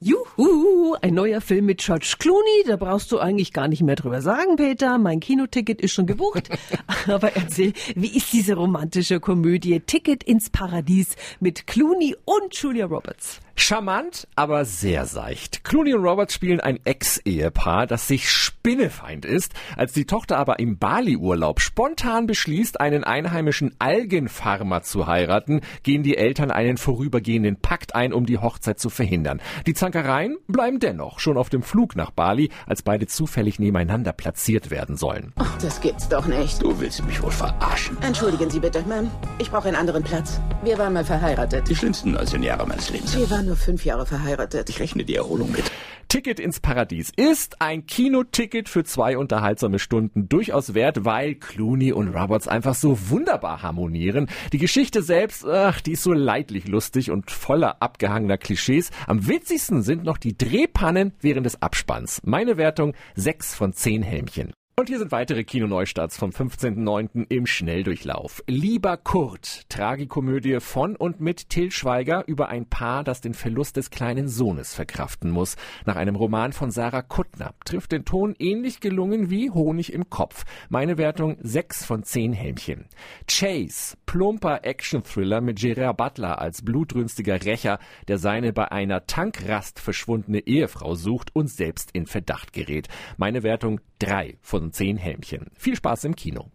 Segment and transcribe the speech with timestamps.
[0.00, 4.22] Juhu, ein neuer Film mit George Clooney, da brauchst du eigentlich gar nicht mehr drüber
[4.22, 4.96] sagen, Peter.
[4.96, 6.50] Mein Kinoticket ist schon gebucht.
[7.08, 13.40] Aber erzähl, wie ist diese romantische Komödie Ticket ins Paradies mit Clooney und Julia Roberts?
[13.60, 15.64] Charmant, aber sehr seicht.
[15.64, 19.52] Clooney und Roberts spielen ein Ex-Ehepaar, das sich spinnefeind ist.
[19.76, 26.16] Als die Tochter aber im Bali-Urlaub spontan beschließt, einen einheimischen Algenfarmer zu heiraten, gehen die
[26.16, 29.40] Eltern einen vorübergehenden Pakt ein, um die Hochzeit zu verhindern.
[29.66, 34.70] Die Zankereien bleiben dennoch schon auf dem Flug nach Bali, als beide zufällig nebeneinander platziert
[34.70, 35.32] werden sollen.
[35.36, 36.62] Ach, das gibt's doch nicht.
[36.62, 37.96] Du willst mich wohl verarschen.
[38.02, 39.08] Entschuldigen Sie bitte, Ma'am.
[39.38, 40.40] Ich brauche einen anderen Platz.
[40.62, 41.68] Wir waren mal verheiratet.
[41.68, 43.16] Die schlimmsten 19 Jahre meines Lebens.
[43.16, 44.70] Wir waren nur fünf Jahre verheiratet.
[44.70, 45.64] Ich rechne die Erholung mit.
[46.08, 52.08] Ticket ins Paradies ist ein Kinoticket für zwei unterhaltsame Stunden durchaus wert, weil Clooney und
[52.14, 54.28] Roberts einfach so wunderbar harmonieren.
[54.52, 58.90] Die Geschichte selbst, ach, die ist so leidlich lustig und voller abgehangener Klischees.
[59.06, 62.22] Am witzigsten sind noch die Drehpannen während des Abspanns.
[62.24, 64.52] Meine Wertung 6 von 10 Helmchen.
[64.78, 67.26] Und hier sind weitere Kinoneustarts vom 15.09.
[67.30, 68.44] im Schnelldurchlauf.
[68.46, 73.90] Lieber Kurt, Tragikomödie von und mit Till Schweiger über ein Paar, das den Verlust des
[73.90, 75.56] kleinen Sohnes verkraften muss.
[75.84, 80.44] Nach einem Roman von Sarah Kuttner trifft den Ton ähnlich gelungen wie Honig im Kopf.
[80.68, 82.84] Meine Wertung 6 von 10 Helmchen.
[83.26, 90.38] Chase, plumper Action-Thriller mit Gerard Butler als blutrünstiger Rächer, der seine bei einer Tankrast verschwundene
[90.38, 92.86] Ehefrau sucht und selbst in Verdacht gerät.
[93.16, 95.46] Meine Wertung 3 von 10 Helmchen.
[95.56, 96.50] Viel Spaß im Kino.